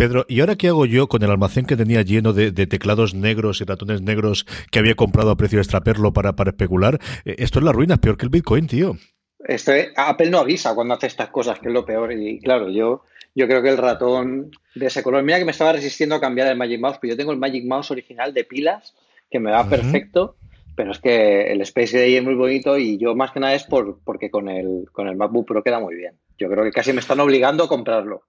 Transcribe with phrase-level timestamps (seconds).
[0.00, 3.60] Pedro, ¿y ahora qué hago yo con el almacén que tenía lleno de, teclados negros
[3.60, 6.98] y ratones negros que había comprado a precio extraperlo para, para especular?
[7.26, 8.96] Eh, esto es la ruina, es peor que el Bitcoin, tío.
[9.40, 12.14] Este, Apple no avisa cuando hace estas cosas, que es lo peor.
[12.14, 13.02] Y claro, yo,
[13.34, 15.22] yo creo que el ratón de ese color.
[15.22, 17.66] Mira que me estaba resistiendo a cambiar el Magic Mouse, pero yo tengo el Magic
[17.66, 18.94] Mouse original de pilas,
[19.30, 20.36] que me va perfecto.
[20.76, 23.64] Pero es que el Space Gray es muy bonito y yo más que nada es
[23.64, 26.14] por, porque con el, con el MacBook Pro queda muy bien.
[26.38, 28.22] Yo creo que casi me están obligando a comprarlo.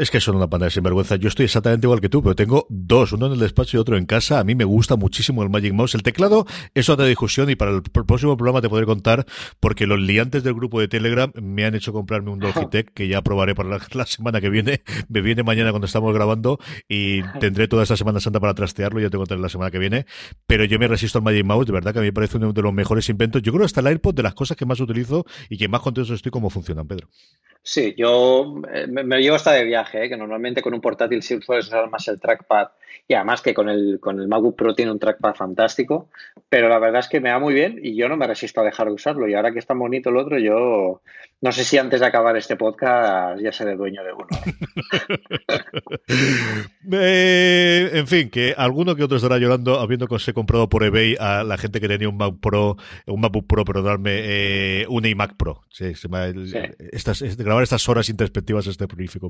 [0.00, 1.16] Es que son una pantalla sinvergüenza.
[1.16, 3.98] Yo estoy exactamente igual que tú, pero tengo dos, uno en el despacho y otro
[3.98, 4.40] en casa.
[4.40, 5.94] A mí me gusta muchísimo el Magic Mouse.
[5.94, 9.26] El teclado es otra discusión y para el próximo programa te podré contar
[9.60, 13.20] porque los liantes del grupo de Telegram me han hecho comprarme un Logitech que ya
[13.20, 14.80] probaré para la, semana que viene.
[15.10, 16.58] Me viene mañana cuando estamos grabando
[16.88, 19.00] y tendré toda esta Semana Santa para trastearlo.
[19.00, 20.06] Ya te contaré la semana que viene.
[20.46, 21.66] Pero yo me resisto al Magic Mouse.
[21.66, 23.42] De verdad que a mí me parece uno de los mejores inventos.
[23.42, 25.82] Yo creo que hasta el AirPod de las cosas que más utilizo y que más
[25.82, 27.06] contento estoy cómo funcionan, Pedro.
[27.62, 31.40] Sí, yo eh, me, llevo hasta de viaje, eh, que normalmente con un portátil sí
[31.42, 32.68] sueles usar más el trackpad
[33.06, 36.08] y además que con el, con el MacBook Pro tiene un trackpad fantástico,
[36.48, 38.64] pero la verdad es que me va muy bien y yo no me resisto a
[38.64, 41.02] dejar de usarlo y ahora que es tan bonito el otro, yo
[41.42, 44.28] no sé si antes de acabar este podcast ya seré dueño de uno.
[46.92, 51.42] Eh, en fin, que alguno que otro estará llorando habiendo se comprado por eBay a
[51.42, 55.62] la gente que tenía un Mac Pro, un MacBook Pro, perdonadme, eh, un iMac Pro.
[55.70, 55.92] Sí,
[56.92, 59.28] Estas, grabar estas horas introspectivas es prolífico.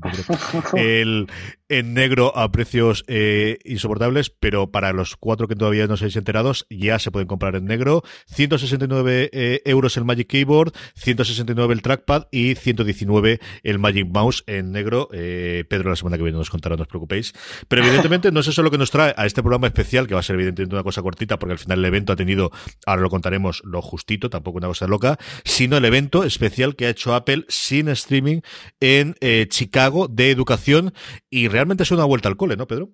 [0.75, 1.27] el,
[1.69, 6.67] en negro a precios eh, insoportables, pero para los cuatro que todavía no seáis enterados,
[6.69, 8.03] ya se pueden comprar en negro.
[8.27, 14.71] 169 eh, euros el Magic Keyboard, 169 el Trackpad y 119 el Magic Mouse en
[14.71, 15.09] negro.
[15.11, 17.33] Eh, Pedro la semana que viene nos contará, no os preocupéis.
[17.67, 20.19] Pero evidentemente no es eso lo que nos trae a este programa especial, que va
[20.19, 22.51] a ser evidentemente una cosa cortita, porque al final el evento ha tenido,
[22.85, 26.89] ahora lo contaremos, lo justito, tampoco una cosa loca, sino el evento especial que ha
[26.89, 28.41] hecho Apple sin streaming
[28.79, 29.15] en
[29.47, 30.93] Chicago de educación
[31.29, 32.89] y realmente es una vuelta al cole, ¿no, Pedro?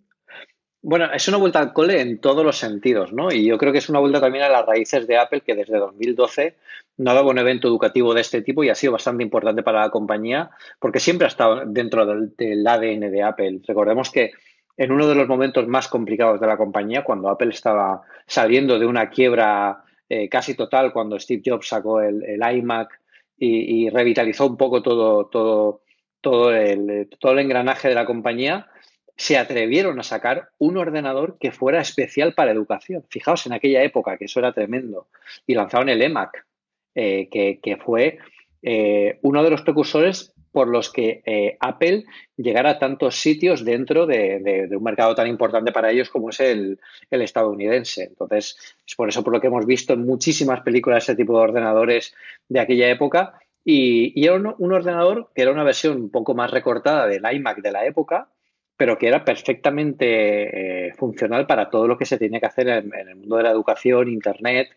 [0.81, 3.31] Bueno, es una vuelta al cole en todos los sentidos, ¿no?
[3.31, 5.79] Y yo creo que es una vuelta también a las raíces de Apple, que desde
[5.79, 6.55] 2012
[6.97, 9.89] no daba un evento educativo de este tipo y ha sido bastante importante para la
[9.89, 13.59] compañía, porque siempre ha estado dentro del, ADN de Apple.
[13.67, 14.31] Recordemos que
[14.77, 18.85] en uno de los momentos más complicados de la compañía, cuando Apple estaba saliendo de
[18.85, 22.97] una quiebra eh, casi total, cuando Steve Jobs sacó el, iMac
[23.38, 25.81] y, revitalizó un poco todo, todo,
[26.22, 28.68] todo, el, todo el engranaje de la compañía,
[29.16, 33.03] se atrevieron a sacar un ordenador que fuera especial para educación.
[33.09, 35.08] Fijaos en aquella época, que eso era tremendo.
[35.48, 36.46] Y lanzaron el EMAC,
[36.94, 38.20] eh, que, fue
[38.62, 44.07] eh, uno de los precursores por los que eh, Apple llegara a tantos sitios dentro
[44.07, 46.79] de, un mercado tan importante para ellos como es el,
[47.12, 48.06] estadounidense.
[48.06, 51.44] Entonces, es por eso por lo que hemos visto en muchísimas películas ese tipo de
[51.44, 52.16] ordenadores
[52.50, 53.40] de aquella época.
[53.63, 57.72] Y, era un, ordenador que era una versión un poco más recortada del iMac de
[57.72, 58.29] la época,
[58.75, 62.91] pero que era perfectamente eh, funcional para todo lo que se tenía que hacer en,
[62.94, 64.69] el mundo de la educación, Internet.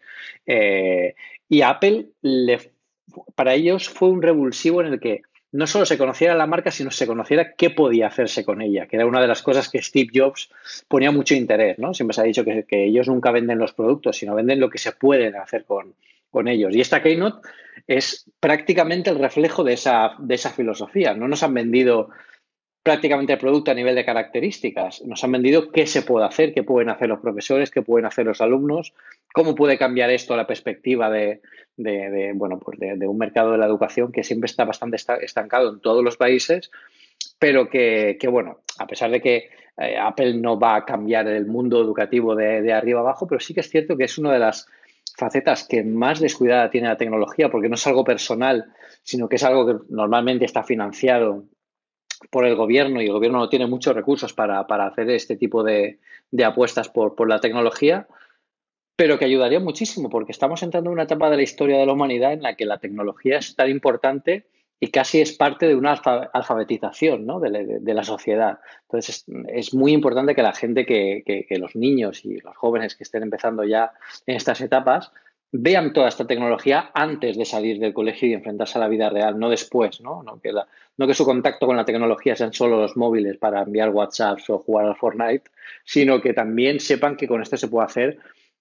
[1.49, 2.09] Y Apple,
[3.35, 5.23] para ellos fue un revulsivo en el que
[5.53, 8.97] no solo se conociera la marca, sino se conociera qué podía hacerse con ella, que
[8.97, 10.51] era una de las cosas que Steve Jobs
[10.87, 11.79] ponía mucho interés.
[11.79, 11.93] ¿no?
[11.93, 14.93] Siempre se ha dicho que, ellos nunca venden los productos, sino venden lo que se
[14.93, 15.95] pueden hacer con,
[16.31, 16.75] con ellos.
[16.75, 17.49] Y esta Keynote
[17.89, 21.15] es prácticamente el reflejo de esa, de esa filosofía.
[21.15, 22.11] No nos han vendido
[22.83, 25.03] prácticamente el producto a nivel de características.
[25.03, 28.25] Nos han vendido qué se puede hacer, qué pueden hacer los profesores, qué pueden hacer
[28.27, 28.95] los alumnos,
[29.35, 31.41] cómo puede cambiar esto la perspectiva de,
[32.35, 36.03] bueno, pues de, un mercado de la educación que siempre está bastante estancado en todos
[36.03, 36.71] los países,
[37.39, 41.81] pero que, bueno, a pesar de que eh, Apple no va a cambiar el mundo
[41.81, 44.67] educativo de, de arriba abajo, pero sí que es cierto que es una de las
[45.17, 49.45] facetas que más descuidada tiene la tecnología, porque no es algo personal, sino que es
[49.45, 51.45] algo que normalmente está financiado
[52.29, 55.99] por el gobierno y el gobierno no tiene muchos recursos para, hacer este tipo de,
[56.45, 58.07] apuestas por, la tecnología,
[58.97, 61.95] pero que ayudaría muchísimo porque estamos entrando en una etapa de la historia de la
[61.95, 64.47] humanidad en la que la tecnología es tan importante
[64.79, 68.61] y casi es parte de una alfabetización de, la, sociedad.
[68.83, 73.05] Entonces, es, muy importante que la gente, que, que, los niños y los jóvenes que
[73.05, 73.93] estén empezando ya
[74.27, 75.13] en estas etapas,
[75.53, 79.39] vean toda esta tecnología antes de salir del colegio y enfrentarse a la vida real,
[79.39, 80.23] no después, ¿no?
[80.23, 83.91] No que, no que su contacto con la tecnología sean solo los móviles para enviar
[83.91, 85.51] WhatsApps o jugar al Fortnite,
[85.85, 88.19] sino que también sepan que con esto se puede hacer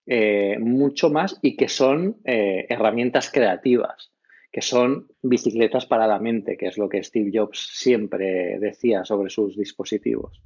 [0.08, 4.12] eh, mucho más y que son eh, herramientas creativas,
[4.52, 9.30] que son bicicletas para la mente, que es lo que Steve Jobs siempre decía sobre
[9.30, 10.42] sus dispositivos.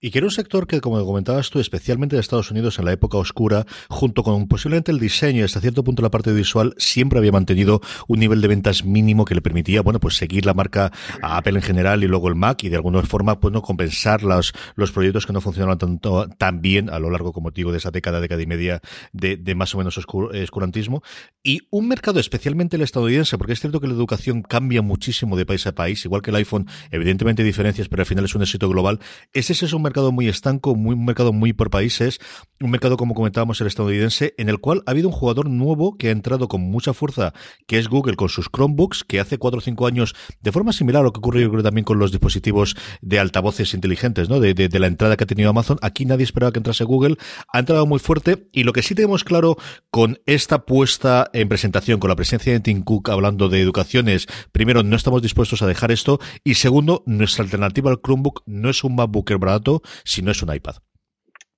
[0.00, 2.92] Y que era un sector que, como comentabas tú, especialmente en Estados Unidos en la
[2.92, 7.18] época oscura, junto con posiblemente el diseño y hasta cierto punto la parte visual, siempre
[7.18, 10.92] había mantenido un nivel de ventas mínimo que le permitía, bueno, pues seguir la marca
[11.20, 14.22] a Apple en general y luego el Mac y de alguna forma, pues no compensar
[14.22, 17.78] los, los proyectos que no funcionaban tanto, tan bien a lo largo, como digo, de
[17.78, 18.80] esa década, década y media
[19.12, 21.02] de, más o menos oscurantismo.
[21.42, 25.44] Y un mercado especialmente el estadounidense, porque es cierto que la educación cambia muchísimo de
[25.44, 28.42] país a país, igual que el iPhone, evidentemente hay diferencias, pero al final es un
[28.42, 29.00] éxito global.
[29.32, 32.20] Ese es un mercado muy estanco, muy, un mercado muy por países,
[32.60, 36.08] un mercado, como comentábamos, el estadounidense, en el cual ha habido un jugador nuevo que
[36.08, 37.32] ha entrado con mucha fuerza,
[37.66, 41.00] que es Google con sus Chromebooks, que hace cuatro o cinco años, de forma similar
[41.00, 44.40] a lo que ocurrió yo creo también con los dispositivos de altavoces inteligentes, ¿no?
[44.40, 45.78] De, de, la entrada que ha tenido Amazon.
[45.82, 47.16] Aquí nadie esperaba que entrase Google.
[47.52, 49.56] Ha entrado muy fuerte y lo que sí tenemos claro
[49.90, 54.26] con esta puesta en presentación, con la presencia de Tim Cook hablando de educación es,
[54.52, 58.84] primero, no estamos dispuestos a dejar esto y segundo, nuestra alternativa al Chromebook no es
[58.84, 60.76] un MacBooker barato, si no es un iPad.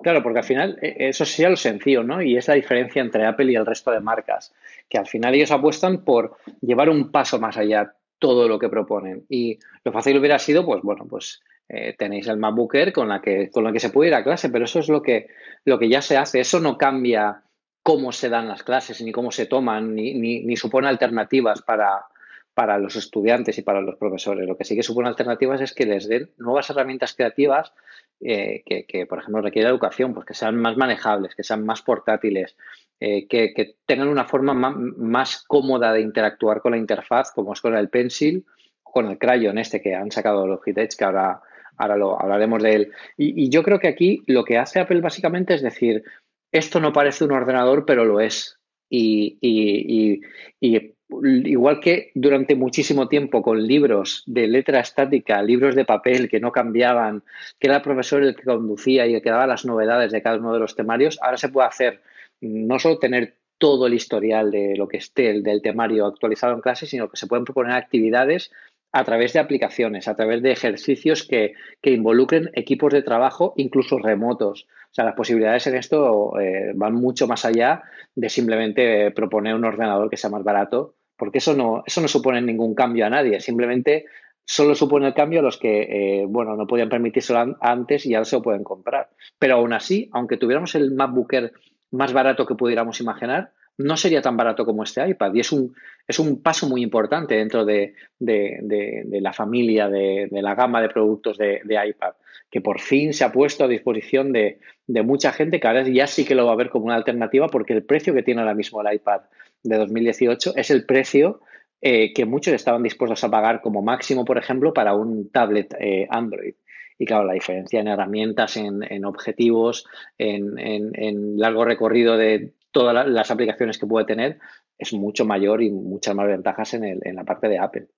[0.03, 2.23] Claro, porque al final e, eso sería lo sencillo, ¿no?
[2.23, 4.53] Y es la diferencia entre Apple y el resto de marcas,
[4.89, 9.25] que al final ellos apuestan por llevar un paso más allá todo lo que proponen.
[9.29, 13.51] Y lo fácil hubiera sido, pues bueno, pues eh, tenéis el MacBooker con la que
[13.51, 15.29] con la que se puede ir a clase, pero eso es lo que
[15.65, 16.41] lo que ya se hace.
[16.41, 17.43] Eso no cambia
[17.83, 22.07] cómo se dan las clases, ni cómo se toman, ni, ni, ni supone alternativas para,
[22.55, 24.47] para los estudiantes y para los profesores.
[24.47, 27.73] Lo que sí que supone alternativas es que les den nuevas herramientas creativas
[28.21, 32.57] eh, que, por ejemplo, requiere educación, pues que sean más manejables, que sean más portátiles,
[33.01, 37.75] eh, que, tengan una forma más, cómoda de interactuar con la interfaz, como es con
[37.75, 38.45] el Pencil
[38.83, 41.41] o con el Crayon este que han sacado los Edge, que ahora,
[41.77, 42.93] ahora lo hablaremos de él.
[43.17, 46.05] Y, yo creo que aquí lo que hace Apple básicamente es decir,
[46.53, 48.59] esto no parece un ordenador, pero lo es.
[48.91, 50.21] y, y,
[50.61, 56.41] y igual que durante muchísimo tiempo con libros de letra estática, libros de papel que
[56.41, 57.23] no cambiaban,
[57.59, 60.39] que era el profesor el que conducía y el que daba las novedades de cada
[60.39, 62.01] uno de los temarios, ahora se puede hacer
[62.41, 66.87] no solo tener todo el historial de lo que esté del temario actualizado en clase,
[66.87, 68.51] sino que se pueden proponer actividades
[68.93, 71.53] a través de aplicaciones, a través de ejercicios que,
[71.83, 74.67] involucren equipos de trabajo, incluso remotos.
[74.91, 77.83] O sea, las posibilidades en esto eh, van mucho más allá
[78.15, 82.41] de simplemente proponer un ordenador que sea más barato porque eso no, eso no supone
[82.41, 84.07] ningún cambio a nadie, simplemente
[84.47, 88.25] solo supone el cambio a los que, eh, bueno, no podían permitírselo antes y ahora
[88.25, 89.11] se lo pueden comprar.
[89.39, 91.53] Pero aún así, aunque tuviéramos el MacBooker
[91.91, 95.35] más barato que pudiéramos imaginar, no sería tan barato como este iPad.
[95.35, 95.75] Y es un,
[96.09, 101.61] es un paso muy importante dentro de, la familia, de, la gama de productos de,
[101.87, 102.15] iPad,
[102.51, 104.59] que por fin se ha puesto a disposición de,
[105.05, 107.75] mucha gente que ahora ya sí que lo va a ver como una alternativa porque
[107.75, 109.21] el precio que tiene ahora mismo el iPad
[109.63, 111.41] de 2018 es el precio
[111.81, 116.07] eh, que muchos estaban dispuestos a pagar como máximo, por ejemplo, para un tablet eh,
[116.11, 116.55] Android.
[116.99, 119.87] Y claro, la diferencia en herramientas, en, objetivos,
[120.19, 124.39] en, largo recorrido de todas las aplicaciones que puede tener
[124.77, 127.89] es mucho mayor y muchas más ventajas en, el, en la parte de Apple.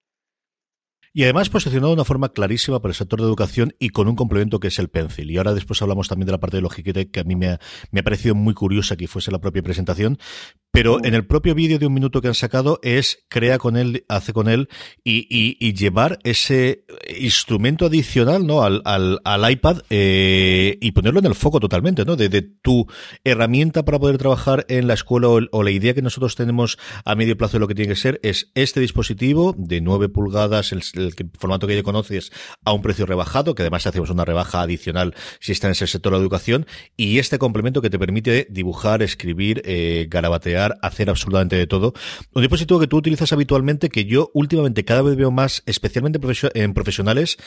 [1.14, 4.16] Y además posicionado de una forma clarísima para el sector de educación y con un
[4.16, 5.30] complemento que es el Pencil.
[5.30, 7.58] Y ahora después hablamos también de la parte de Logitech que a mí me
[7.90, 10.16] me ha parecido muy curiosa que fuese la propia presentación,
[10.72, 14.04] pero en el propio vídeo de un minuto que han sacado es crea con él,
[14.08, 14.68] hace con él
[15.04, 16.84] y, y, llevar ese
[17.18, 18.62] instrumento adicional ¿no?
[18.62, 22.16] al, al, al iPad eh, y ponerlo en el foco totalmente, ¿no?
[22.16, 22.86] De, de, tu
[23.24, 27.36] herramienta para poder trabajar en la escuela o, la idea que nosotros tenemos a medio
[27.36, 30.82] plazo de lo que tiene que ser es este dispositivo de 9 pulgadas, el,
[31.38, 32.32] formato que ya conoces,
[32.64, 36.12] a un precio rebajado, que además hacemos una rebaja adicional si está en ese sector
[36.12, 41.66] de educación, y este complemento que te permite dibujar, escribir, eh, garabatear hacer absolutamente de
[41.66, 41.92] todo.
[42.34, 46.20] Un dispositivo que tú utilizas habitualmente, que yo últimamente cada vez veo más, especialmente
[46.54, 47.38] en profesionales,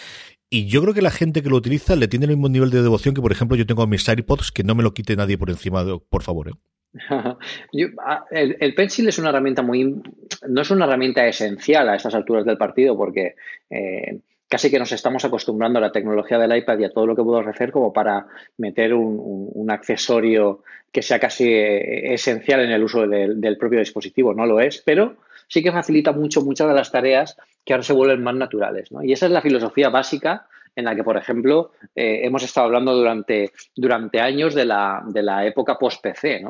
[0.50, 2.82] y yo creo que la gente que lo utiliza le tiene el mismo nivel de
[2.82, 5.38] devoción que, por ejemplo, yo tengo a mis AirPods, que no me lo quite nadie
[5.38, 6.50] por encima, de, por favor.
[6.50, 6.54] ¿eh?
[8.32, 10.02] el, Pencil es una herramienta muy.
[10.48, 13.36] No es una herramienta esencial a estas alturas del partido, porque.
[13.70, 17.16] Eh, casi que nos estamos acostumbrando a la tecnología del iPad y a todo lo
[17.16, 22.84] que puedo ofrecer como para meter un, accesorio que sea casi eh, esencial en el
[22.84, 24.34] uso del, propio dispositivo.
[24.34, 27.36] No lo es, pero sí que facilita mucho muchas de las tareas
[27.66, 28.90] que ahora se vuelven más naturales.
[29.04, 32.94] Y esa es la filosofía básica en la que, por ejemplo, eh, hemos estado hablando
[32.94, 36.44] durante, durante años de la, de la época post-PC,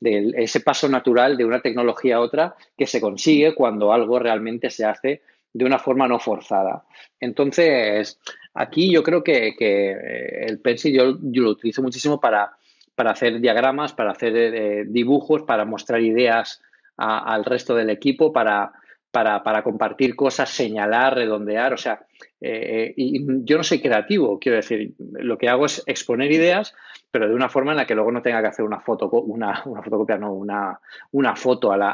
[0.00, 4.70] de, ese paso natural de una tecnología a otra que se consigue cuando algo realmente
[4.70, 6.84] se hace de una forma no forzada.
[7.18, 8.20] Entonces,
[8.54, 12.52] aquí yo creo que, eh, el Pencil yo, lo utilizo muchísimo para,
[12.94, 16.62] para hacer diagramas, para hacer eh, dibujos, para mostrar ideas
[16.96, 18.72] al resto del equipo, para,
[19.10, 22.04] para, para compartir cosas, señalar, redondear, o sea,
[22.40, 26.74] eh, y yo no soy creativo, quiero decir, lo que hago es exponer ideas,
[27.10, 29.62] pero de una forma en la que luego no tenga que hacer una foto, una,
[29.66, 30.78] una fotocopia, no, una,
[31.12, 31.90] una foto a, la,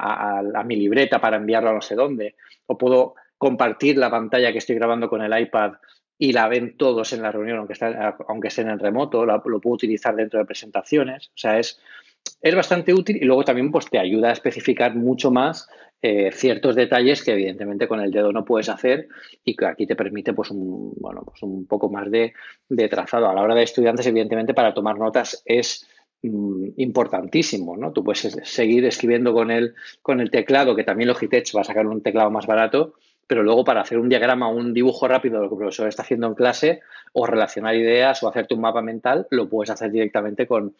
[0.54, 2.36] a, mi libreta para enviarlo a no sé dónde,
[2.66, 5.74] o puedo compartir la pantalla que estoy grabando con el iPad
[6.18, 9.74] y la ven todos en la reunión, aunque, está, aunque estén en remoto, lo puedo
[9.74, 11.78] utilizar dentro de presentaciones, o sea, es,
[12.40, 15.68] es bastante útil y luego también pues, te ayuda a especificar mucho más
[16.02, 19.08] eh, ciertos detalles que evidentemente con el dedo no puedes hacer
[19.44, 22.32] y que aquí te permite pues un, bueno, pues un poco más de,
[22.88, 23.28] trazado.
[23.28, 25.86] A la hora de estudiantes, evidentemente, para tomar notas es
[26.22, 27.92] mm, importantísimo, ¿no?
[27.92, 31.86] Tú puedes seguir escribiendo con el, con el teclado, que también Logitech va a sacar
[31.86, 32.94] un teclado más barato,
[33.26, 35.88] pero luego para hacer un diagrama o un dibujo rápido de lo que el profesor
[35.88, 36.80] está haciendo en clase
[37.12, 40.74] o relacionar ideas o hacerte un mapa mental, lo puedes hacer directamente con,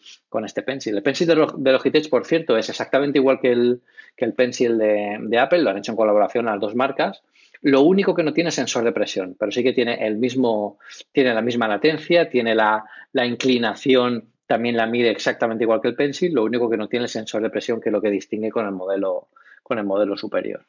[0.45, 0.95] este pencil.
[0.95, 3.81] El pencil de, Logitech, por cierto, es exactamente igual que el,
[4.15, 7.23] que el pencil de, Apple, lo han hecho en colaboración las dos marcas.
[7.61, 10.77] Lo único que no tiene es sensor de presión, pero sí que tiene el mismo,
[11.11, 15.95] tiene la misma latencia, tiene la, la inclinación también la mide exactamente igual que el
[15.95, 18.49] pencil, lo único que no tiene es sensor de presión, que es lo que distingue
[18.49, 19.27] con el modelo,
[19.61, 20.65] con el modelo superior.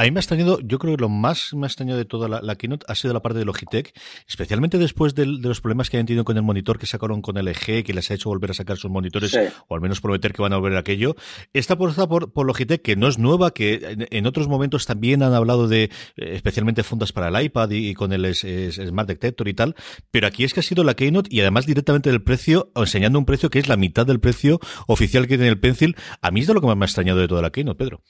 [0.00, 2.26] A mí me ha extrañado, yo creo que lo más me ha extrañado de toda
[2.26, 3.92] la, keynote ha sido la parte de Logitech,
[4.26, 7.84] especialmente después de, los problemas que han tenido con el monitor que sacaron con LG,
[7.84, 9.38] que les ha hecho volver a sacar sus monitores,
[9.68, 11.16] o al menos prometer que van a volver a aquello.
[11.52, 15.34] Esta apuesta por, por Logitech, que no es nueva, que en, otros momentos también han
[15.34, 19.76] hablado de, eh, especialmente fundas para el iPad y, con el Smart Detector y tal,
[20.10, 23.26] pero aquí es que ha sido la keynote y además directamente del precio, enseñando un
[23.26, 25.94] precio que es la mitad del precio oficial que tiene el Pencil.
[26.22, 28.02] A mí es de lo que más me ha extrañado de toda la keynote, Pedro.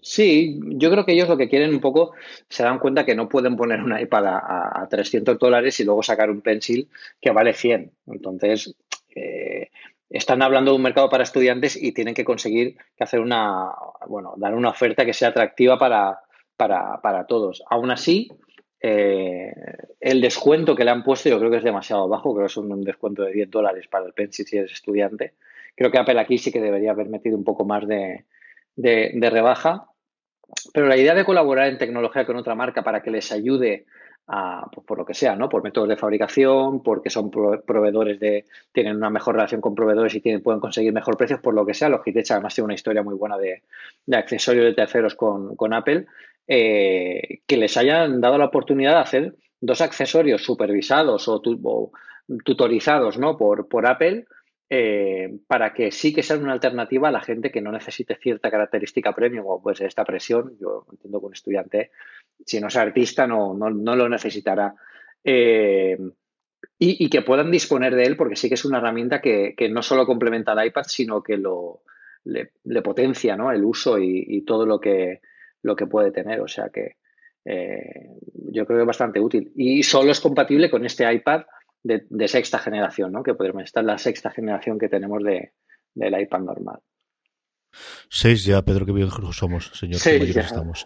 [0.00, 2.12] Sí, yo creo que ellos lo que quieren un poco,
[2.48, 6.30] se dan cuenta que no pueden poner una iPad a, 300 dólares y luego sacar
[6.30, 6.88] un pencil
[7.20, 7.92] que vale 100.
[8.08, 8.74] Entonces,
[9.14, 9.70] eh,
[10.10, 13.70] están hablando de un mercado para estudiantes y tienen que conseguir que hacer una,
[14.08, 16.18] bueno, dar una oferta que sea atractiva para,
[16.56, 17.62] para, todos.
[17.70, 18.28] Aún así,
[18.80, 19.52] eh,
[20.00, 22.56] el descuento que le han puesto yo creo que es demasiado bajo, creo que es
[22.56, 25.34] un descuento de 10 dólares para el pencil si eres estudiante.
[25.76, 28.24] Creo que Apple aquí sí que debería haber metido un poco más de,
[28.76, 29.86] de, rebaja.
[30.72, 33.86] Pero la idea de colaborar en tecnología con otra marca para que les ayude
[34.28, 35.48] a, pues, por lo que sea, ¿no?
[35.48, 40.20] Por métodos de fabricación, porque son proveedores de, tienen una mejor relación con proveedores y
[40.20, 41.88] tienen, pueden conseguir mejor precios, por lo que sea.
[41.88, 43.62] Logitech además tiene una historia muy buena de,
[44.06, 46.06] de accesorios de terceros con, Apple,
[46.46, 51.40] eh, que les hayan dado la oportunidad de hacer dos accesorios supervisados o,
[52.44, 53.36] tutorizados, ¿no?
[53.36, 54.26] Por, por Apple
[54.74, 58.50] eh, para que sí que sea una alternativa a la gente que no necesite cierta
[58.50, 60.56] característica premium o pues esta presión.
[60.58, 61.90] Yo entiendo que un estudiante,
[62.46, 64.74] si no es artista, no, no, lo necesitará.
[65.22, 65.98] Eh,
[66.78, 70.06] y, que puedan disponer de él porque sí que es una herramienta que, no solo
[70.06, 71.82] complementa al iPad, sino que lo,
[72.24, 72.50] le,
[72.80, 73.52] potencia ¿no?
[73.52, 75.20] el uso y, todo lo que,
[75.60, 76.40] lo que puede tener.
[76.40, 76.96] O sea que
[77.44, 79.52] eh, yo creo que es bastante útil.
[79.54, 81.42] Y solo es compatible con este iPad
[81.82, 83.22] de, sexta generación, ¿no?
[83.22, 85.52] que podríamos estar la sexta generación que tenemos de,
[85.94, 86.80] del iPad normal.
[88.08, 90.00] Seis ya, Pedro, que viejos somos, señor.
[90.00, 90.84] Seis ya, estamos.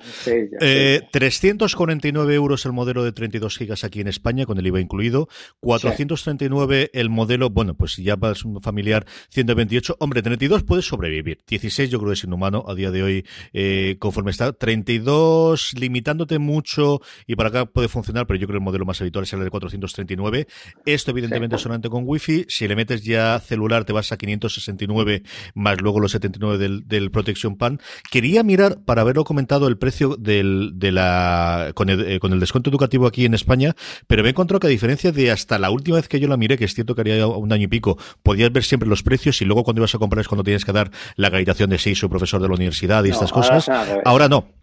[0.61, 5.29] eh, 349 euros el modelo de 32 gigas aquí en España, con el IVA incluido.
[5.61, 9.97] 439 el modelo, bueno, pues ya es un familiar, 128.
[10.01, 11.39] Hombre, 32 puede sobrevivir.
[11.47, 14.53] 16 yo creo que es inhumano a día de hoy, eh, conforme está.
[14.53, 19.01] 32 limitándote mucho y para acá puede funcionar, pero yo creo que el modelo más
[19.01, 20.47] habitual es el de 439.
[20.85, 22.47] Esto evidentemente solamente con Wi-Fi.
[22.49, 25.23] Si le metes ya celular te vas a 569
[25.55, 27.81] más luego los 79 del del, Protection Pan.
[28.11, 32.41] Quería mirar, para haberlo comentado, el precio del, de la, con el, eh, con el
[32.41, 33.75] descuento educativo aquí en España,
[34.07, 36.37] pero me he encontrado que a diferencia de hasta la última vez que yo la
[36.37, 39.41] miré, que es cierto que haría un año y pico, podías ver siempre los precios
[39.43, 41.95] y luego cuando ibas a comprar es cuando tienes que dar la acreditación de si
[42.03, 43.69] o profesor de la universidad y estas cosas.
[44.05, 44.56] Ahora no.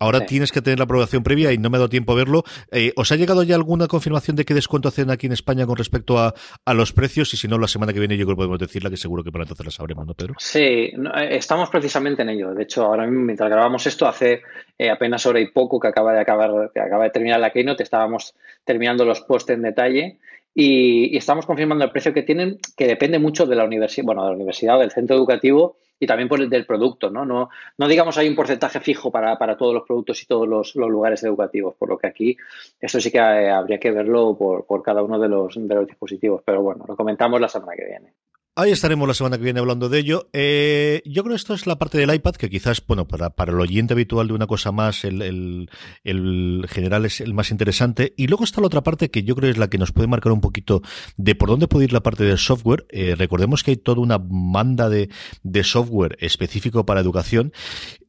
[0.00, 2.44] Ahora tienes que tener la aprobación previa y no me ha dado tiempo a verlo.
[2.70, 5.76] Eh, ¿Os ha llegado ya alguna confirmación de qué descuento hacen aquí en España con
[5.76, 6.34] respecto a,
[6.74, 7.32] los precios?
[7.34, 9.30] Y si no, la semana que viene yo creo que podemos decirla, que seguro que
[9.30, 10.34] para entonces la sabremos, ¿no, Pedro?
[10.38, 10.92] Sí, eh,
[11.30, 12.54] estamos precisamente en ello.
[12.54, 14.42] De hecho, ahora mismo, mientras grabamos esto, hace
[14.78, 17.82] eh, apenas hora y poco que acaba de acabar, que acaba de terminar la keynote,
[17.82, 18.34] estábamos
[18.64, 20.18] terminando los posts en detalle
[20.54, 24.22] y, y, estamos confirmando el precio que tienen, que depende mucho de la universidad, bueno,
[24.22, 27.24] de la universidad del centro educativo y también por el del producto, ¿no?
[27.24, 31.22] No, no digamos hay un porcentaje fijo para, todos los productos y todos los, lugares
[31.22, 32.36] educativos, por lo que aquí
[32.80, 35.86] esto sí que eh, habría que verlo por, por cada uno de los, de los
[35.86, 38.12] dispositivos, pero bueno, lo comentamos la semana que viene.
[38.56, 40.28] Ahí estaremos la semana que viene hablando de ello.
[40.32, 43.50] Eh, yo creo que esto es la parte del iPad que quizás, bueno, para, para
[43.50, 45.68] el oyente habitual de una cosa más, el,
[46.04, 48.14] el, general es el más interesante.
[48.16, 50.30] Y luego está la otra parte que yo creo es la que nos puede marcar
[50.30, 50.82] un poquito
[51.16, 52.86] de por dónde puede ir la parte del software.
[52.90, 55.08] Eh, recordemos que hay toda una banda de,
[55.42, 57.52] de software específico para educación.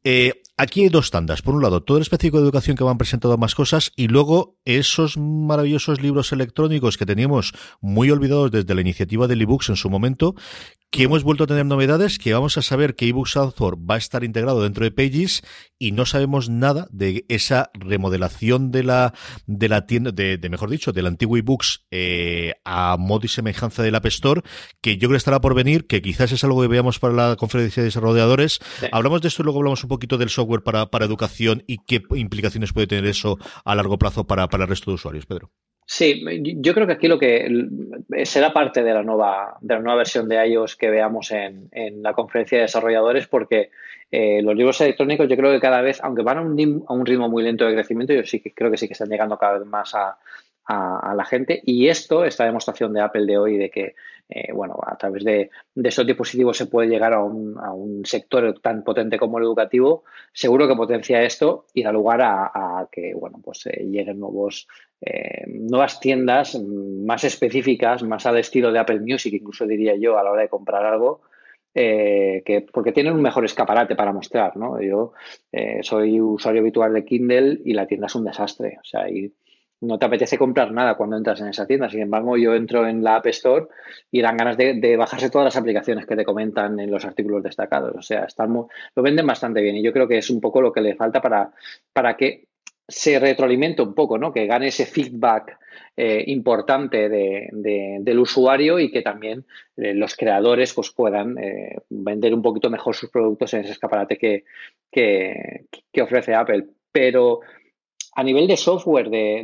[0.04, 1.42] Eh, Aquí hay dos tandas.
[1.42, 4.58] Por un lado, todo el específico de educación que van presentando más cosas y luego
[4.64, 9.90] esos maravillosos libros electrónicos que teníamos muy olvidados desde la iniciativa del ebooks en su
[9.90, 10.34] momento,
[10.96, 13.98] que hemos vuelto a tener novedades, que vamos a saber que eBooks Author va a
[13.98, 15.42] estar integrado dentro de Pages
[15.78, 19.14] y no sabemos nada de esa remodelación de la
[19.46, 23.96] de la tienda, de, mejor dicho, del antiguo eBooks eh, a modo y semejanza del
[23.96, 24.42] App Store,
[24.80, 27.36] que yo creo que estará por venir, que quizás es algo que veamos para la
[27.36, 28.60] conferencia de desarrolladores.
[28.94, 32.04] Hablamos de esto y luego hablamos un poquito del software para, para educación y qué
[32.16, 35.52] implicaciones puede tener eso a largo plazo para, para el resto de usuarios, Pedro.
[35.88, 36.24] Sí,
[36.62, 37.48] yo creo que aquí lo que
[38.24, 42.02] será parte de la nueva, de la nueva versión de iOS que veamos en, en
[42.02, 43.70] la conferencia de desarrolladores, porque
[44.10, 47.06] eh, los libros electrónicos yo creo que cada vez, aunque van a un, a un
[47.06, 49.60] ritmo muy lento de crecimiento, yo sí que creo que sí que están llegando cada
[49.60, 50.18] vez más a,
[50.66, 51.62] a, la gente.
[51.64, 53.96] Y esto, esta demostración de Apple de hoy, de que
[54.28, 58.84] eh, bueno, a través de, de, estos dispositivos se puede llegar a un, sector tan
[58.84, 60.04] potente como el educativo,
[60.34, 64.68] seguro que potencia esto y da lugar a, que bueno, pues eh, lleguen nuevos,
[65.02, 70.24] eh, nuevas tiendas más específicas, más al estilo de Apple Music, incluso diría yo, a
[70.24, 71.22] la hora de comprar algo.
[71.74, 74.82] que, porque tienen un mejor escaparate para mostrar, ¿no?
[74.82, 75.14] Yo
[75.82, 78.78] soy usuario habitual de Kindle y la tienda es un desastre.
[78.82, 79.34] O sea, y
[79.86, 81.90] no te apetece comprar nada cuando entras en esa tienda.
[81.90, 83.68] Sin embargo, yo entro en la App Store
[84.12, 87.96] y dan ganas de, bajarse todas las aplicaciones que te comentan en los artículos destacados.
[87.96, 90.72] O sea, están lo venden bastante bien y yo creo que es un poco lo
[90.72, 91.52] que le falta para,
[91.94, 92.48] para que
[92.88, 94.32] se retroalimente un poco, ¿no?
[94.32, 95.58] Que gane ese feedback
[95.98, 99.46] eh, importante del usuario y que también
[99.78, 104.18] eh, los creadores pues, puedan eh, vender un poquito mejor sus productos en ese escaparate
[104.18, 104.44] que,
[104.92, 106.68] que ofrece Apple.
[106.92, 107.42] Pero
[108.16, 109.44] a nivel de software de,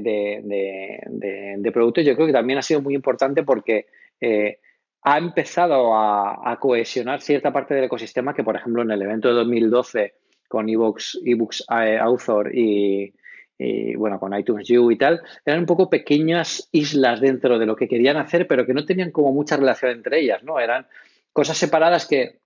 [1.60, 3.88] de, productos, yo creo que también ha sido muy importante porque
[4.20, 4.60] eh,
[5.04, 9.36] ha empezado a, cohesionar cierta parte del ecosistema que, por ejemplo, en el evento de
[9.36, 10.14] 2012
[10.48, 13.14] con ebooks, ebooks eh, Author y,
[13.98, 17.88] bueno, con iTunes U y tal, eran un poco pequeñas islas dentro de lo que
[17.88, 20.60] querían hacer, pero que no tenían como mucha relación entre ellas, ¿no?
[20.60, 20.88] Eran
[21.34, 22.41] cosas separadas que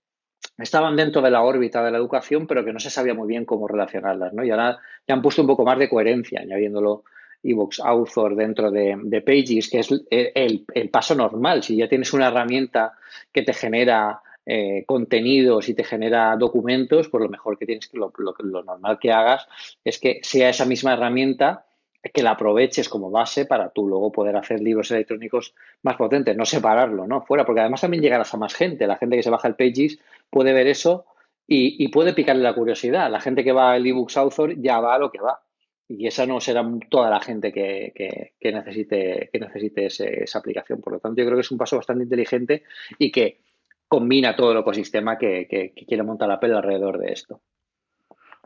[0.57, 3.45] estaban dentro de la órbita de la educación, pero que no se sabía muy bien
[3.45, 4.43] cómo relacionarlas, ¿no?
[4.43, 7.03] Y ahora ya han puesto un poco más de coherencia, añadiéndolo
[7.43, 11.63] eBooks Author dentro de, Pages, que es el, paso normal.
[11.63, 12.93] Si ya tienes una herramienta
[13.31, 18.11] que te genera eh, contenidos y te genera documentos, pues lo mejor que tienes, lo,
[18.17, 19.47] lo normal que hagas
[19.83, 21.65] es que sea esa misma herramienta
[22.11, 26.45] que la aproveches como base para tú luego poder hacer libros electrónicos más potentes, no
[26.45, 27.21] separarlo, ¿no?
[27.21, 28.87] Fuera, porque además también llegarás a más gente.
[28.87, 31.05] La gente que se baja el Pages puede ver eso
[31.47, 33.09] y, puede picarle la curiosidad.
[33.11, 35.41] La gente que va al eBooks Author ya va a lo que va.
[35.87, 40.81] Y esa no será toda la gente que, que, necesite, que necesite esa aplicación.
[40.81, 42.63] Por lo tanto, yo creo que es un paso bastante inteligente
[42.97, 43.39] y que
[43.87, 47.41] combina todo el ecosistema que, que quiere montar Apple alrededor de esto.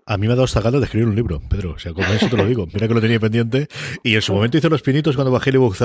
[0.09, 1.73] A mí me ha dado esta gana de escribir un libro, Pedro.
[1.73, 2.67] O sea, como eso te lo digo.
[2.73, 3.67] Mira que lo tenía pendiente.
[4.01, 5.77] Y en su momento hice los pinitos cuando bajé el ebook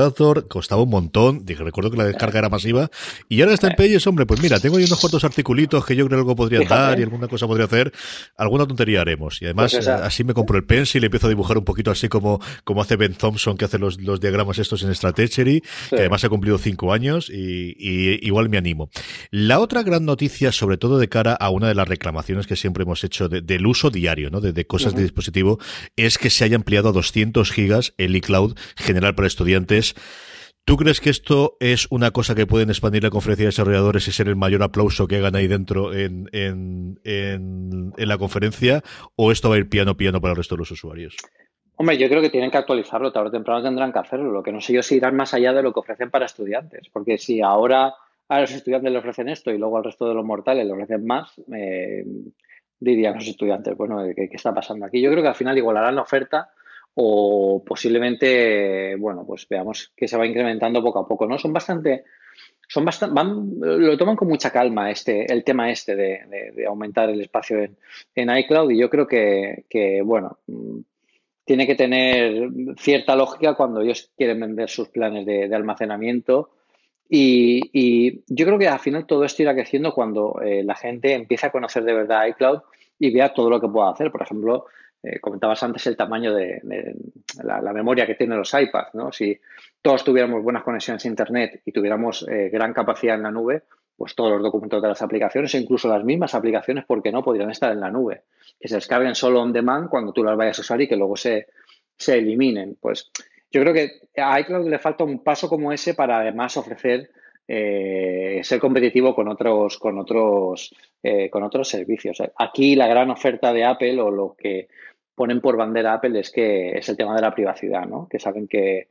[0.48, 1.44] costaba un montón.
[1.44, 2.90] Dije, recuerdo que la descarga era masiva.
[3.28, 6.06] Y ahora está en Pages, hombre, pues mira, tengo ahí unos cuantos articulitos que yo
[6.06, 7.92] creo que algo podría dar y alguna cosa podría hacer.
[8.38, 9.42] Alguna tontería haremos.
[9.42, 12.08] Y además, pues así me compro el pencil y empiezo a dibujar un poquito así
[12.08, 15.60] como, como hace Ben Thompson, que hace los, los diagramas estos en Strategy,
[15.90, 17.74] que además ha cumplido cinco años y,
[18.26, 18.88] igual me animo.
[19.30, 22.84] La otra gran noticia, sobre todo de cara a una de las reclamaciones que siempre
[22.84, 24.40] hemos hecho del uso diario ¿no?
[24.40, 25.58] de, cosas de dispositivo,
[25.96, 29.94] es que se haya ampliado a 200 gigas el iCloud general para estudiantes.
[30.66, 34.12] ¿Tú crees que esto es una cosa que pueden expandir la conferencia de desarrolladores y
[34.12, 38.82] ser el mayor aplauso que hagan ahí dentro en, en, en, la conferencia?
[39.14, 41.16] ¿O esto va a ir piano piano para el resto de los usuarios?
[41.76, 44.30] Hombre, yo creo que tienen que actualizarlo, tarde o temprano tendrán que hacerlo.
[44.30, 46.88] Lo que no sé yo si irán más allá de lo que ofrecen para estudiantes.
[46.90, 47.92] Porque si ahora
[48.28, 51.04] a los estudiantes le ofrecen esto y luego al resto de los mortales le ofrecen
[51.04, 52.04] más, eh,
[52.84, 55.00] dirían los estudiantes, bueno, ¿qué, ¿qué, está pasando aquí?
[55.00, 56.50] Yo creo que al final igualarán la oferta
[56.94, 61.38] o posiblemente, bueno, pues veamos que se va incrementando poco a poco, ¿no?
[61.38, 62.04] Son bastante,
[62.68, 67.20] son bastante, van, lo toman con mucha calma este, el tema este de, aumentar el
[67.20, 67.76] espacio en,
[68.14, 70.38] en, iCloud y yo creo que, que, bueno,
[71.44, 76.50] tiene que tener cierta lógica cuando ellos quieren vender sus planes de, almacenamiento
[77.08, 81.48] y, yo creo que al final todo esto irá creciendo cuando eh, la gente empieza
[81.48, 82.60] a conocer de verdad iCloud
[82.98, 84.10] y vea todo lo que pueda hacer.
[84.10, 84.66] Por ejemplo,
[85.02, 86.62] eh, comentabas antes el tamaño de,
[87.42, 88.94] la, memoria que tienen los iPads.
[88.94, 89.12] ¿no?
[89.12, 89.38] Si
[89.82, 93.64] todos tuviéramos buenas conexiones a Internet y tuviéramos eh, gran capacidad en la nube,
[93.96, 97.22] pues todos los documentos de las aplicaciones, e incluso las mismas aplicaciones, ¿por qué no?
[97.22, 98.22] Podrían estar en la nube.
[98.58, 101.16] Que se descarguen solo on demand cuando tú las vayas a usar y que luego
[101.16, 101.48] se,
[101.96, 102.76] se eliminen.
[102.80, 103.10] Pues
[103.54, 107.08] yo creo que a iCloud le falta un paso como ese para además ofrecer
[107.46, 112.20] eh, ser competitivo con otros, con otros, eh, con otros servicios.
[112.36, 114.66] Aquí la gran oferta de Apple o lo que
[115.14, 118.08] ponen por bandera Apple es que es el tema de la privacidad, ¿no?
[118.08, 118.88] Que saben que,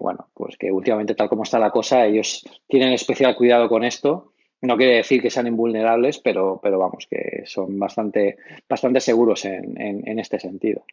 [0.00, 4.32] bueno, pues que últimamente tal como está la cosa, ellos tienen especial cuidado con esto.
[4.62, 8.36] No quiere decir que sean invulnerables, pero, pero vamos, que son bastante,
[8.68, 10.84] bastante seguros en, en este sentido.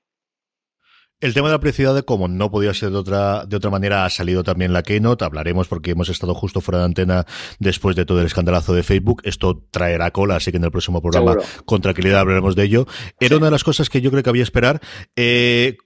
[1.23, 4.09] El tema de la privacidad, como no podía ser de otra, de otra manera, ha
[4.09, 5.23] salido también la Keynote.
[5.23, 7.25] Hablaremos porque hemos estado justo fuera de antena
[7.59, 9.21] después de todo el escandalazo de Facebook.
[9.23, 12.87] Esto traerá cola, así que en el próximo programa con tranquilidad hablaremos de ello.
[13.21, 14.81] Era una de las cosas que yo creo que había esperar.
[15.15, 15.77] Eh,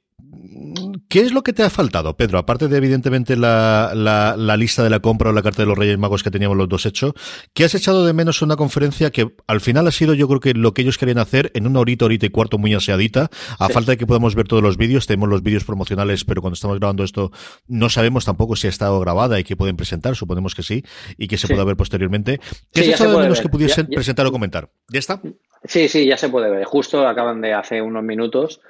[1.09, 2.37] ¿Qué es lo que te ha faltado, Pedro?
[2.37, 5.97] Aparte de, evidentemente, la, la, lista de la compra o la carta de los Reyes
[5.97, 7.13] Magos que teníamos los dos hecho,
[7.53, 10.53] ¿qué has echado de menos una conferencia que al final ha sido, yo creo que
[10.53, 13.91] lo que ellos querían hacer en una horita, horita y cuarto muy aseadita, a falta
[13.91, 17.03] de que podamos ver todos los vídeos, tenemos los vídeos promocionales, pero cuando estamos grabando
[17.03, 17.31] esto
[17.67, 20.83] no sabemos tampoco si ha estado grabada y que pueden presentar, suponemos que sí,
[21.17, 22.39] y que se pueda ver posteriormente.
[22.73, 24.69] ¿Qué has echado de menos que pudiesen presentar o comentar?
[24.89, 25.21] ¿Ya está?
[25.63, 26.65] Sí, sí, ya se puede ver.
[26.65, 28.61] Justo acaban de hace unos minutos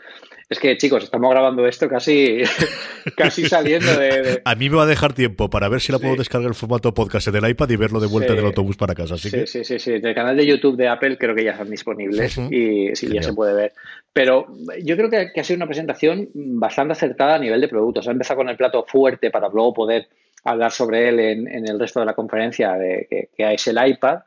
[0.49, 2.41] es que, chicos, estamos grabando esto casi,
[3.17, 6.15] casi saliendo de, A mí me va a dejar tiempo para ver si la puedo
[6.15, 8.95] descargar el formato podcast en el iPad y verlo de vuelta en el autobús para
[8.95, 9.15] casa.
[9.15, 9.91] Así sí, sí, sí, sí.
[9.91, 13.33] el canal de YouTube de Apple creo que ya están disponibles y sí, ya se
[13.33, 13.73] puede ver.
[14.13, 14.47] Pero
[14.83, 18.07] yo creo que, ha sido una presentación bastante acertada a nivel de productos.
[18.07, 20.07] Ha empezado con el plato fuerte para luego poder
[20.45, 24.19] hablar sobre él en, el resto de la conferencia de, que, que, es el iPad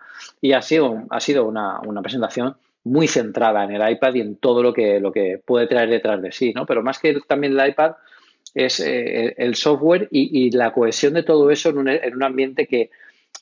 [0.43, 4.37] y ha sido, ha sido una, una presentación muy centrada en el iPad y en
[4.37, 6.67] todo lo que, lo que puede traer detrás de sí, ¿no?
[6.67, 7.93] Pero más que también el iPad
[8.55, 12.67] es eh, el software y, la cohesión de todo eso en un, en un ambiente
[12.67, 12.91] que,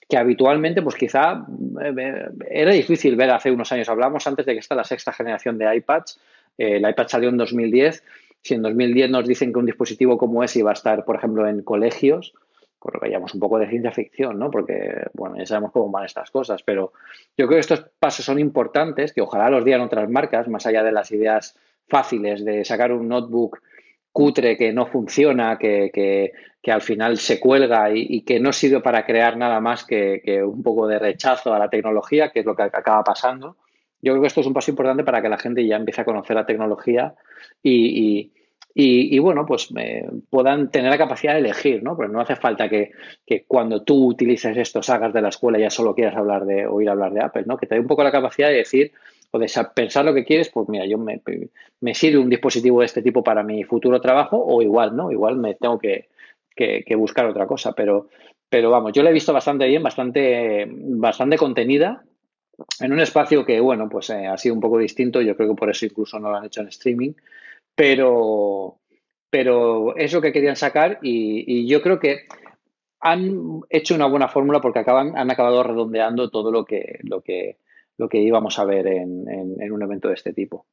[0.08, 1.46] que, habitualmente, pues quizá
[1.82, 3.88] eh, era difícil ver hace unos años.
[3.88, 6.20] Hablamos antes de que está la sexta generación de iPads.
[6.58, 8.04] Eh, el iPad salió en 2010.
[8.42, 11.48] Si en 2010 nos dicen que un dispositivo como ese iba a estar, por ejemplo,
[11.48, 12.34] en colegios,
[12.78, 14.50] por lo que llamamos un poco de ciencia ficción, ¿no?
[14.50, 16.92] Porque, bueno, ya sabemos cómo van estas cosas, pero
[17.36, 20.82] yo creo que estos pasos son importantes, que ojalá los dieran otras marcas, más allá
[20.82, 21.56] de las ideas
[21.88, 23.60] fáciles de sacar un notebook
[24.12, 28.80] cutre que no funciona, que, que, que al final se cuelga y, que no sirve
[28.80, 32.56] para crear nada más que, un poco de rechazo a la tecnología, que es lo
[32.56, 33.56] que acaba pasando.
[34.00, 36.04] Yo creo que esto es un paso importante para que la gente ya empiece a
[36.04, 37.14] conocer la tecnología
[37.62, 38.32] y,
[38.74, 39.68] bueno, pues
[40.30, 41.96] puedan tener la capacidad de elegir, ¿no?
[41.96, 42.92] Porque no hace falta que,
[43.46, 46.88] cuando tú utilices esto, salgas de la escuela y ya solo quieras hablar de, oír
[46.88, 47.56] hablar de Apple, ¿no?
[47.56, 48.92] Que te dé un poco la capacidad de decir
[49.30, 51.20] o de pensar lo que quieres, pues mira, yo me,
[51.80, 55.10] me sirve un dispositivo de este tipo para mi futuro trabajo o igual, ¿no?
[55.12, 56.08] Igual me tengo que,
[56.96, 58.08] buscar otra cosa, pero,
[58.48, 62.02] pero vamos, yo la he visto bastante bien, bastante, bastante contenida
[62.80, 65.54] en un espacio que, bueno, pues eh, ha sido un poco distinto, yo creo que
[65.54, 67.12] por eso incluso no lo han hecho en streaming,
[67.78, 68.80] pero,
[69.30, 72.26] pero es lo que querían sacar y, yo creo que
[72.98, 77.58] han hecho una buena fórmula porque acaban, han acabado redondeando todo lo que, lo que,
[77.96, 80.66] lo que íbamos a ver en un evento de este tipo.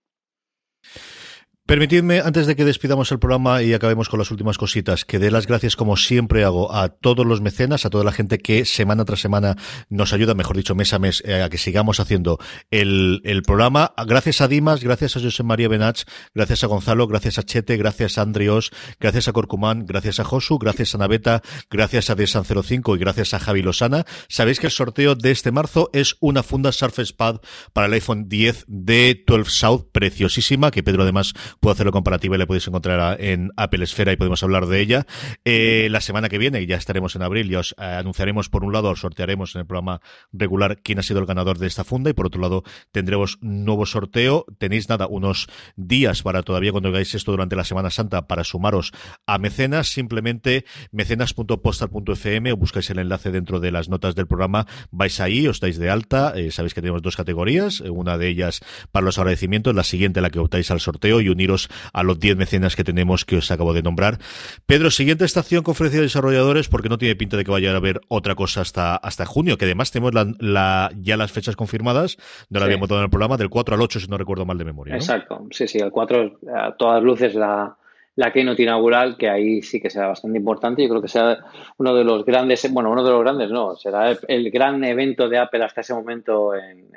[1.68, 5.32] Permitidme, antes de que despidamos el programa y acabemos con las últimas cositas, que dé
[5.32, 9.04] las gracias, como siempre hago, a todos los mecenas, a toda la gente que semana
[9.04, 9.56] tras semana
[9.90, 12.38] nos ayuda, mejor dicho, mes a mes, eh, a que sigamos haciendo
[12.70, 13.96] el, el, programa.
[14.06, 16.04] Gracias a Dimas, gracias a José María Benach,
[16.36, 20.60] gracias a Gonzalo, gracias a Chete, gracias a Andrios, gracias a Corcumán, gracias a Josu,
[20.60, 24.06] gracias a Naveta, gracias a Desan05 y gracias a Javi Losana.
[24.30, 27.38] Sabéis que el sorteo de este marzo es una funda Surface Pad
[27.74, 32.40] para el iPhone 10 de 12 South, preciosísima, que Pedro además puedo hacerlo comparativa y
[32.40, 35.06] le podéis encontrar en Apple Esfera y podemos hablar de ella.
[35.44, 38.74] Eh, la semana que viene, ya estaremos en abril, ya os eh, anunciaremos por un
[38.74, 42.10] lado, os sortearemos en el programa regular quién ha sido el ganador de esta funda
[42.10, 44.46] y por otro lado tendremos nuevo sorteo.
[44.58, 48.92] Tenéis nada, unos días para todavía cuando hagáis esto durante la Semana Santa para sumaros
[49.26, 55.20] a mecenas, simplemente mecenas.postal.fm o buscáis el enlace dentro de las notas del programa, vais
[55.20, 59.06] ahí, os dais de alta, eh, sabéis que tenemos dos categorías, una de ellas para
[59.06, 62.76] los agradecimientos, la siguiente la que optáis al sorteo y uniros a los 10 mecenas
[62.76, 64.18] que tenemos que os acabo de nombrar.
[64.66, 68.02] Pedro, siguiente estación, conferencia de desarrolladores, porque no tiene pinta de que vaya a haber
[68.08, 72.18] otra cosa hasta, hasta junio, que además tenemos la, ya las fechas confirmadas,
[72.50, 74.58] no la habíamos dado en el programa, del 4 al 8, si no recuerdo mal
[74.58, 74.96] de memoria.
[74.96, 77.78] Exacto, sí, sí, el 4 a todas luces la,
[78.16, 80.82] la keynote inaugural, que ahí sí que será bastante importante.
[80.82, 81.46] Yo creo que será
[81.78, 85.38] uno de los grandes, bueno, uno de los grandes no, será el, gran evento de
[85.38, 86.88] Apple hasta ese momento en,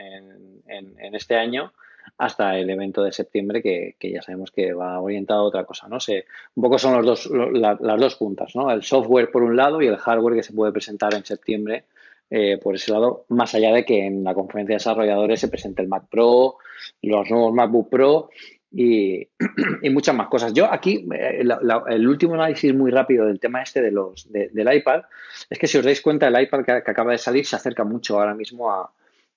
[0.66, 1.72] en este año
[2.18, 6.00] hasta el evento de septiembre que, ya sabemos que va orientado a otra cosa, ¿no?
[6.00, 6.26] sé
[6.56, 8.70] un poco son los dos, las dos puntas, ¿no?
[8.70, 11.84] El software por un lado y el hardware que se puede presentar en septiembre
[12.30, 15.80] eh, por ese lado, más allá de que en la conferencia de desarrolladores se presente
[15.80, 16.56] el Mac Pro,
[17.02, 18.30] los nuevos MacBook Pro
[18.70, 19.26] y,
[19.90, 20.52] muchas más cosas.
[20.52, 21.42] Yo aquí, eh,
[21.88, 25.02] el último análisis muy rápido del tema este de los, del iPad,
[25.48, 28.18] es que si os dais cuenta, el iPad que, acaba de salir se acerca mucho
[28.18, 28.92] ahora mismo a,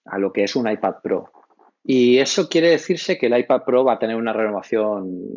[0.06, 1.32] a, lo que es un iPad Pro.
[1.84, 5.30] Y eso quiere decirse que el iPad Pro va a tener una renovación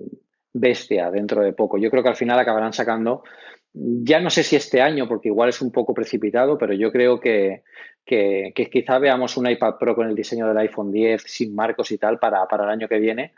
[0.52, 1.78] bestia dentro de poco.
[1.78, 3.24] Yo creo que al final acabarán sacando,
[3.72, 7.18] ya no sé si este año, porque igual es un poco precipitado, pero yo creo
[7.18, 7.62] que,
[8.04, 11.98] que, quizá veamos un iPad Pro con el diseño del iPhone 10 sin marcos y
[11.98, 13.32] tal para, para el año que viene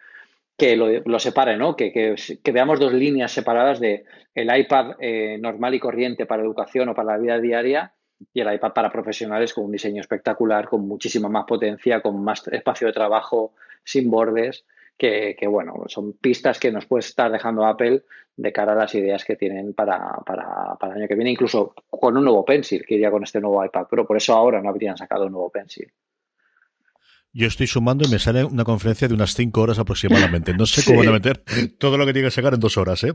[0.57, 1.77] que lo, separe, ¿no?
[1.77, 6.89] Que, que, veamos dos líneas separadas de el iPad eh, normal y corriente para educación
[6.89, 7.93] o para la vida diaria
[8.33, 12.47] y el iPad para profesionales con un diseño espectacular, con muchísima más potencia, con más
[12.49, 14.65] espacio de trabajo, sin bordes,
[14.97, 18.03] que, bueno, son pistas que nos puede estar dejando Apple
[18.37, 21.75] de cara a las ideas que tienen para, para, para el año que viene, incluso
[21.91, 24.07] con un nuevo Pencil, que iría con este nuevo iPad Pro.
[24.07, 25.93] Por eso ahora no habrían sacado un nuevo Pencil.
[27.37, 30.55] Yo estoy sumando y me sale una conferencia de unas cinco horas aproximadamente.
[30.55, 31.45] No sé cómo van a meter
[31.77, 33.13] todo lo que tiene que sacar en dos horas, ¿eh?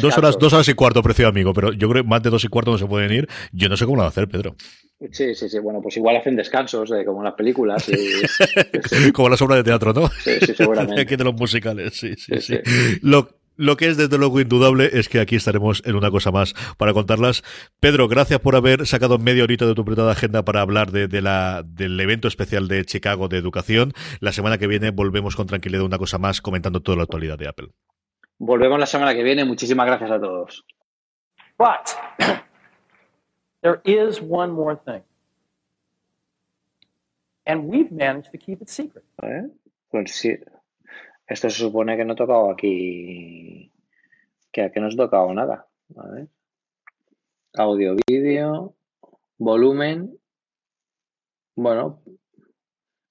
[0.00, 2.42] Dos horas, dos horas y cuarto, precio amigo, pero yo creo que más de dos
[2.44, 3.28] y cuarto no se pueden ir.
[3.52, 4.56] Yo no sé cómo lo van a hacer, Pedro.
[5.12, 5.58] Sí, sí, sí.
[5.58, 7.84] Bueno, pues igual hacen descansos, eh, como en las películas.
[9.12, 10.08] como las obras de teatro, ¿no?
[10.08, 11.00] Sí, sí, seguramente.
[11.02, 12.58] Aquí de los musicales, sí, sí, sí.
[13.02, 16.54] Lo, lo que es desde luego indudable es que aquí estaremos en una cosa más
[16.78, 17.42] para contarlas.
[17.80, 21.64] Pedro, gracias por haber sacado media horita de tu apretada agenda para hablar de, la,
[21.66, 23.92] del evento especial de Chicago de educación.
[24.20, 27.48] La semana que viene volvemos con tranquilidad una cosa más comentando toda la actualidad de
[27.48, 27.68] Apple.
[28.38, 29.44] Volvemos la semana que viene.
[29.44, 30.64] Muchísimas gracias a todos.
[31.58, 31.96] But
[33.60, 35.02] there is one more thing.
[37.44, 39.04] And we've managed to keep it secret.
[39.90, 40.38] Pues sí.
[41.28, 43.70] Esto se supone que no he tocado aquí,
[44.50, 45.68] que aquí no he tocado nada.
[45.94, 46.28] A ver.
[47.54, 48.74] Audio, vídeo,
[49.36, 50.18] volumen.
[51.54, 52.02] Bueno.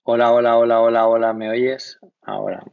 [0.01, 1.99] Hola, hola, hola, hola, hola, ¿me oyes?
[2.21, 2.63] Ahora.